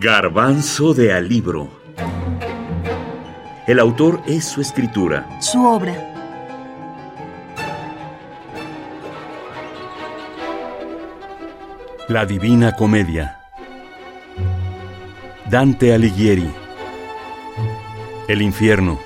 Garbanzo 0.00 0.94
de 0.94 1.12
Alibro. 1.12 1.68
El 3.66 3.80
autor 3.80 4.22
es 4.28 4.44
su 4.44 4.60
escritura. 4.60 5.28
Su 5.40 5.66
obra. 5.66 5.92
La 12.06 12.24
Divina 12.26 12.76
Comedia. 12.76 13.40
Dante 15.50 15.92
Alighieri. 15.92 16.48
El 18.28 18.40
infierno. 18.40 19.00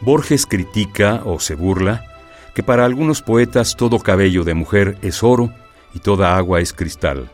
Borges 0.00 0.46
critica 0.46 1.20
o 1.26 1.40
se 1.40 1.54
burla 1.54 2.06
que 2.54 2.62
para 2.62 2.86
algunos 2.86 3.20
poetas 3.20 3.76
todo 3.76 3.98
cabello 3.98 4.44
de 4.44 4.54
mujer 4.54 4.96
es 5.02 5.22
oro 5.22 5.52
y 5.92 5.98
toda 5.98 6.38
agua 6.38 6.60
es 6.60 6.72
cristal. 6.72 7.30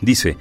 Dice, 0.00 0.36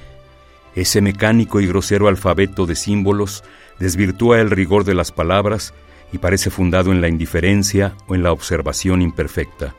ese 0.76 1.02
mecánico 1.02 1.62
y 1.62 1.68
grosero 1.68 2.08
alfabeto 2.08 2.66
de 2.66 2.76
símbolos 2.76 3.44
desvirtúa 3.80 4.42
el 4.42 4.52
rigor 4.52 4.84
de 4.84 4.94
las 4.94 5.12
palabras 5.12 5.74
y 6.12 6.18
parece 6.18 6.50
fundado 6.50 6.92
en 6.92 7.02
la 7.02 7.08
indiferencia 7.08 7.94
o 8.08 8.16
en 8.16 8.24
la 8.24 8.32
observación 8.32 9.02
imperfecta. 9.02 9.74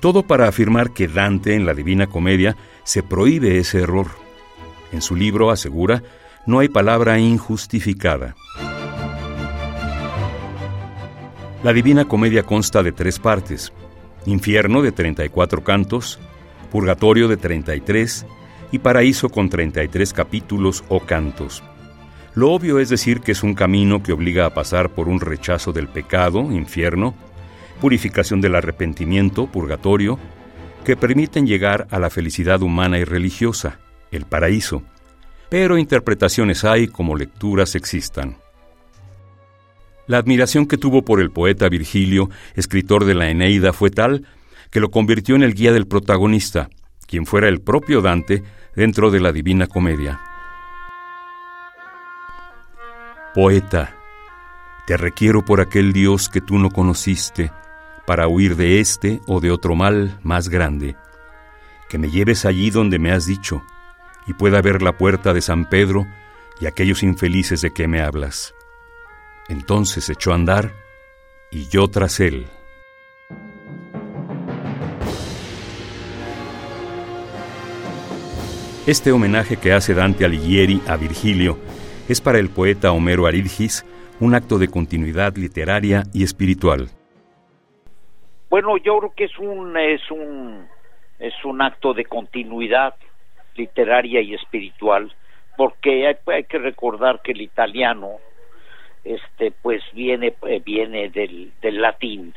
Todo 0.00 0.24
para 0.24 0.48
afirmar 0.48 0.92
que 0.92 1.08
Dante 1.08 1.54
en 1.54 1.64
la 1.64 1.74
Divina 1.74 2.06
Comedia 2.06 2.56
se 2.84 3.02
prohíbe 3.02 3.58
ese 3.58 3.80
error. 3.80 4.08
En 4.92 5.00
su 5.00 5.16
libro 5.16 5.50
asegura, 5.50 6.02
no 6.44 6.58
hay 6.58 6.68
palabra 6.68 7.18
injustificada. 7.18 8.36
La 11.62 11.72
Divina 11.72 12.06
Comedia 12.06 12.42
consta 12.42 12.82
de 12.82 12.92
tres 12.92 13.18
partes, 13.18 13.72
Infierno 14.26 14.82
de 14.82 14.90
34 14.90 15.62
cantos, 15.62 16.18
Purgatorio 16.70 17.28
de 17.28 17.36
33 17.36 18.26
y 18.72 18.78
Paraíso 18.78 19.28
con 19.28 19.48
33 19.48 20.12
capítulos 20.12 20.84
o 20.88 21.00
cantos. 21.00 21.62
Lo 22.34 22.50
obvio 22.52 22.78
es 22.78 22.90
decir 22.90 23.20
que 23.20 23.32
es 23.32 23.42
un 23.42 23.54
camino 23.54 24.02
que 24.02 24.12
obliga 24.12 24.44
a 24.44 24.54
pasar 24.54 24.90
por 24.90 25.08
un 25.08 25.20
rechazo 25.20 25.72
del 25.72 25.88
pecado, 25.88 26.52
infierno, 26.52 27.14
purificación 27.80 28.40
del 28.40 28.54
arrepentimiento, 28.54 29.46
purgatorio, 29.46 30.18
que 30.84 30.96
permiten 30.96 31.46
llegar 31.46 31.86
a 31.90 31.98
la 31.98 32.10
felicidad 32.10 32.62
humana 32.62 32.98
y 32.98 33.04
religiosa, 33.04 33.78
el 34.10 34.24
paraíso. 34.24 34.82
Pero 35.48 35.78
interpretaciones 35.78 36.64
hay 36.64 36.88
como 36.88 37.16
lecturas 37.16 37.74
existan. 37.74 38.36
La 40.06 40.18
admiración 40.18 40.66
que 40.66 40.76
tuvo 40.76 41.04
por 41.04 41.20
el 41.20 41.30
poeta 41.30 41.68
Virgilio, 41.68 42.30
escritor 42.54 43.04
de 43.04 43.14
la 43.14 43.30
Eneida, 43.30 43.72
fue 43.72 43.90
tal 43.90 44.26
que 44.70 44.80
lo 44.80 44.90
convirtió 44.90 45.34
en 45.36 45.42
el 45.42 45.54
guía 45.54 45.72
del 45.72 45.86
protagonista, 45.86 46.68
quien 47.06 47.26
fuera 47.26 47.48
el 47.48 47.60
propio 47.60 48.00
Dante 48.02 48.42
dentro 48.74 49.10
de 49.10 49.20
la 49.20 49.32
Divina 49.32 49.66
Comedia. 49.66 50.20
Poeta, 53.34 53.94
te 54.86 54.96
requiero 54.96 55.44
por 55.44 55.60
aquel 55.60 55.92
Dios 55.92 56.28
que 56.28 56.40
tú 56.40 56.58
no 56.58 56.70
conociste, 56.70 57.50
para 58.06 58.28
huir 58.28 58.56
de 58.56 58.80
este 58.80 59.20
o 59.26 59.40
de 59.40 59.50
otro 59.50 59.74
mal 59.74 60.18
más 60.22 60.48
grande, 60.48 60.96
que 61.88 61.98
me 61.98 62.10
lleves 62.10 62.44
allí 62.44 62.70
donde 62.70 62.98
me 62.98 63.12
has 63.12 63.26
dicho, 63.26 63.62
y 64.26 64.32
pueda 64.32 64.62
ver 64.62 64.82
la 64.82 64.96
puerta 64.96 65.34
de 65.34 65.40
San 65.40 65.68
Pedro 65.68 66.06
y 66.60 66.66
aquellos 66.66 67.02
infelices 67.02 67.60
de 67.60 67.72
que 67.72 67.88
me 67.88 68.00
hablas. 68.00 68.54
Entonces 69.48 70.08
echó 70.08 70.32
a 70.32 70.36
andar, 70.36 70.72
y 71.50 71.68
yo 71.68 71.88
tras 71.88 72.20
él. 72.20 72.46
Este 78.86 79.10
homenaje 79.10 79.56
que 79.56 79.72
hace 79.72 79.94
Dante 79.94 80.24
Alighieri 80.24 80.80
a 80.86 80.96
Virgilio 80.96 81.58
es 82.08 82.20
para 82.20 82.38
el 82.38 82.48
poeta 82.48 82.92
Homero 82.92 83.26
Aridgis 83.26 83.84
un 84.20 84.32
acto 84.32 84.58
de 84.58 84.68
continuidad 84.68 85.34
literaria 85.34 86.04
y 86.14 86.22
espiritual. 86.22 86.86
Bueno, 88.48 88.76
yo 88.76 88.96
creo 89.00 89.12
que 89.16 89.24
es 89.24 89.36
un 89.40 89.76
es 89.76 90.08
un 90.08 90.68
es 91.18 91.34
un 91.44 91.62
acto 91.62 91.94
de 91.94 92.04
continuidad 92.04 92.94
literaria 93.56 94.20
y 94.20 94.34
espiritual, 94.34 95.12
porque 95.56 96.06
hay, 96.06 96.44
que 96.44 96.58
recordar 96.58 97.22
que 97.22 97.32
el 97.32 97.40
italiano 97.40 98.18
este 99.02 99.50
pues 99.50 99.82
viene 99.94 100.32
eh, 100.46 100.62
viene 100.64 101.08
del, 101.08 101.52
del 101.60 101.82
latín 101.82 102.34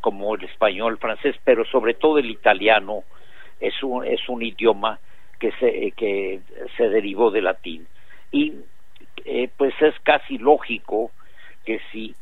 como 0.00 0.34
el 0.34 0.44
español, 0.44 0.94
el 0.94 0.98
francés, 0.98 1.36
pero 1.44 1.62
sobre 1.66 1.92
todo 1.92 2.16
el 2.16 2.30
italiano 2.30 3.04
es 3.60 3.82
un 3.82 4.06
es 4.06 4.26
un 4.30 4.42
idioma 4.42 4.98
que 5.38 5.52
se, 5.52 5.92
que 5.92 6.40
se 6.76 6.88
derivó 6.88 7.30
del 7.30 7.44
latín. 7.44 7.86
Y 8.30 8.54
eh, 9.24 9.48
pues 9.56 9.74
es 9.80 9.94
casi 10.00 10.38
lógico 10.38 11.10
que 11.64 11.80
si 11.90 12.14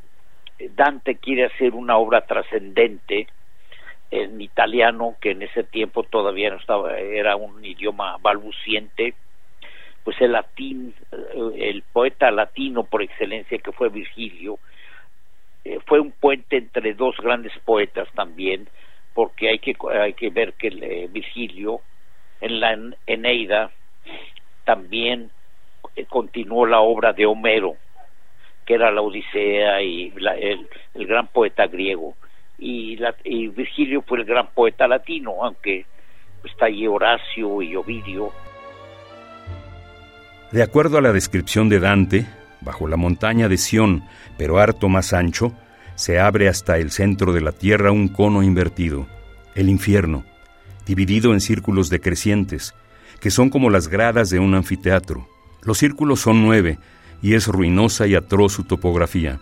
Dante 0.77 1.17
quiere 1.17 1.47
hacer 1.47 1.75
una 1.75 1.97
obra 1.97 2.27
trascendente 2.27 3.27
en 4.11 4.41
italiano, 4.41 5.17
que 5.21 5.31
en 5.31 5.43
ese 5.43 5.65
tiempo 5.65 6.03
todavía 6.03 6.51
no 6.51 6.57
estaba, 6.57 6.99
era 6.99 7.35
un 7.37 7.65
idioma 7.65 8.19
balbuciente, 8.21 9.15
pues 10.05 10.21
el 10.21 10.33
latín, 10.33 10.95
eh, 11.11 11.71
el 11.71 11.83
poeta 11.93 12.31
latino 12.31 12.85
por 12.85 13.03
excelencia 13.03 13.59
que 13.59 13.73
fue 13.73 13.89
Virgilio, 13.89 14.59
eh, 15.65 15.79
fue 15.87 16.01
un 16.01 16.13
puente 16.13 16.59
entre 16.59 16.93
dos 16.95 17.17
grandes 17.17 17.53
poetas 17.65 18.09
también, 18.15 18.69
porque 19.15 19.49
hay 19.49 19.59
que, 19.59 19.75
hay 19.91 20.13
que 20.13 20.31
ver 20.31 20.55
que 20.55 21.09
Virgilio 21.11 21.81
en 22.43 22.61
la 22.61 22.77
Eneida 23.07 23.71
también 24.65 25.31
eh, 25.97 26.05
continuó 26.07 26.67
la 26.67 26.81
obra 26.81 27.13
de 27.13 27.25
Homero, 27.25 27.77
que 28.67 28.75
era 28.75 28.91
la 28.91 29.01
Odisea 29.01 29.81
y 29.81 30.13
el, 30.41 31.07
gran 31.07 31.29
poeta 31.29 31.67
griego. 31.69 32.15
Y, 32.59 32.99
y 33.25 33.49
Virgilio 33.49 34.03
fue 34.03 34.19
el 34.19 34.25
gran 34.25 34.49
poeta 34.49 34.87
latino, 34.87 35.37
aunque 35.43 35.87
está 36.45 36.67
ahí 36.67 36.87
Horacio 36.87 37.63
y 37.63 37.77
Ovidio. 37.77 38.33
De 40.51 40.63
acuerdo 40.63 40.99
a 40.99 41.01
la 41.01 41.13
descripción 41.13 41.69
de 41.69 41.81
Dante, 41.81 42.27
bajo 42.61 42.89
la 42.89 42.97
montaña 42.97 43.49
de 43.49 43.57
Sión, 43.57 44.03
pero 44.37 44.59
harto 44.59 44.89
más 44.89 45.13
ancho, 45.13 45.53
se 45.95 46.19
abre 46.19 46.49
hasta 46.49 46.79
el 46.79 46.91
centro 46.91 47.33
de 47.33 47.41
la 47.41 47.53
tierra 47.53 47.93
un 47.93 48.09
cono 48.09 48.43
invertido, 48.43 49.07
el 49.55 49.69
infierno, 49.69 50.25
dividido 50.87 51.33
en 51.33 51.41
círculos 51.41 51.89
decrecientes, 51.91 52.75
que 53.21 53.31
son 53.31 53.51
como 53.51 53.71
las 53.71 53.89
gradas 53.89 54.31
de 54.31 54.39
un 54.39 54.55
anfiteatro. 54.55 55.29
Los 55.63 55.79
círculos 55.79 56.21
son 56.21 56.43
nueve, 56.43 56.79
y 57.23 57.35
es 57.35 57.47
ruinosa 57.47 58.07
y 58.07 58.15
atroz 58.15 58.53
su 58.53 58.65
topografía. 58.65 59.41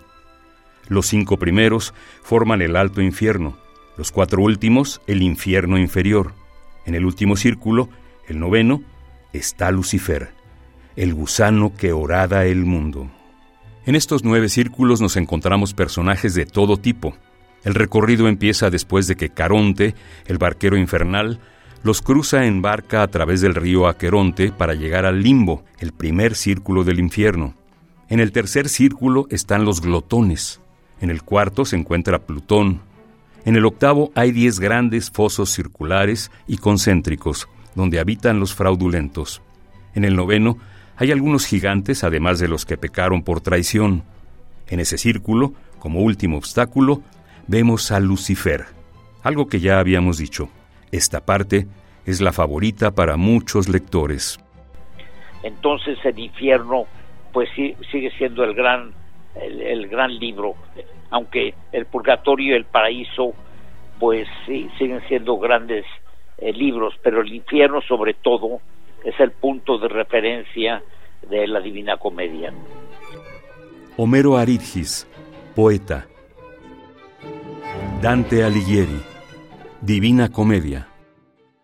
Los 0.88 1.06
cinco 1.06 1.38
primeros 1.38 1.94
forman 2.22 2.62
el 2.62 2.76
alto 2.76 3.00
infierno, 3.00 3.56
los 3.96 4.12
cuatro 4.12 4.42
últimos 4.42 5.00
el 5.06 5.22
infierno 5.22 5.78
inferior. 5.78 6.34
En 6.84 6.94
el 6.94 7.04
último 7.04 7.36
círculo, 7.36 7.88
el 8.28 8.38
noveno, 8.38 8.82
está 9.32 9.70
Lucifer, 9.70 10.30
el 10.96 11.14
gusano 11.14 11.72
que 11.74 11.92
orada 11.92 12.44
el 12.44 12.64
mundo. 12.64 13.10
En 13.86 13.94
estos 13.94 14.24
nueve 14.24 14.48
círculos 14.48 15.00
nos 15.00 15.16
encontramos 15.16 15.72
personajes 15.72 16.34
de 16.34 16.44
todo 16.44 16.76
tipo, 16.76 17.16
el 17.64 17.74
recorrido 17.74 18.28
empieza 18.28 18.70
después 18.70 19.06
de 19.06 19.16
que 19.16 19.30
Caronte, 19.30 19.94
el 20.26 20.38
barquero 20.38 20.76
infernal, 20.76 21.40
los 21.82 22.02
cruza 22.02 22.44
en 22.44 22.62
barca 22.62 23.02
a 23.02 23.08
través 23.08 23.40
del 23.40 23.54
río 23.54 23.88
Aqueronte 23.88 24.52
para 24.52 24.74
llegar 24.74 25.06
al 25.06 25.22
limbo, 25.22 25.64
el 25.78 25.92
primer 25.92 26.34
círculo 26.34 26.84
del 26.84 27.00
infierno. 27.00 27.54
En 28.08 28.20
el 28.20 28.32
tercer 28.32 28.68
círculo 28.68 29.26
están 29.30 29.64
los 29.64 29.80
glotones. 29.80 30.60
En 31.00 31.10
el 31.10 31.22
cuarto 31.22 31.64
se 31.64 31.76
encuentra 31.76 32.26
Plutón. 32.26 32.82
En 33.44 33.56
el 33.56 33.64
octavo 33.64 34.10
hay 34.14 34.32
diez 34.32 34.60
grandes 34.60 35.10
fosos 35.10 35.50
circulares 35.50 36.30
y 36.46 36.58
concéntricos, 36.58 37.48
donde 37.74 38.00
habitan 38.00 38.40
los 38.40 38.54
fraudulentos. 38.54 39.40
En 39.94 40.04
el 40.04 40.16
noveno 40.16 40.58
hay 40.96 41.12
algunos 41.12 41.46
gigantes, 41.46 42.04
además 42.04 42.38
de 42.38 42.48
los 42.48 42.66
que 42.66 42.76
pecaron 42.76 43.22
por 43.22 43.40
traición. 43.40 44.02
En 44.66 44.80
ese 44.80 44.98
círculo, 44.98 45.54
como 45.78 46.00
último 46.00 46.36
obstáculo, 46.36 47.02
vemos 47.50 47.90
a 47.90 47.98
Lucifer, 47.98 48.66
algo 49.24 49.48
que 49.48 49.58
ya 49.58 49.80
habíamos 49.80 50.18
dicho. 50.18 50.48
Esta 50.92 51.26
parte 51.26 51.66
es 52.06 52.20
la 52.20 52.32
favorita 52.32 52.92
para 52.92 53.16
muchos 53.16 53.68
lectores. 53.68 54.38
Entonces 55.42 55.98
el 56.04 56.16
infierno 56.20 56.84
pues 57.32 57.48
sigue 57.54 58.12
siendo 58.16 58.44
el 58.44 58.54
gran 58.54 58.92
el, 59.34 59.88
gran 59.88 60.16
libro, 60.16 60.54
aunque 61.10 61.54
el 61.72 61.86
purgatorio 61.86 62.54
y 62.54 62.56
el 62.56 62.66
paraíso 62.66 63.32
pues 63.98 64.28
sí, 64.46 64.68
siguen 64.78 65.00
siendo 65.08 65.36
grandes 65.38 65.84
eh, 66.38 66.52
libros, 66.52 66.94
pero 67.02 67.20
el 67.20 67.32
infierno 67.32 67.80
sobre 67.82 68.14
todo 68.14 68.60
es 69.04 69.18
el 69.18 69.32
punto 69.32 69.78
de 69.78 69.88
referencia 69.88 70.82
de 71.28 71.48
la 71.48 71.60
Divina 71.60 71.96
Comedia. 71.96 72.52
Homero 73.96 74.36
Aridgis, 74.36 75.06
poeta, 75.54 76.06
Dante 78.00 78.42
Alighieri, 78.42 78.98
Divina 79.78 80.30
Comedia. 80.30 80.89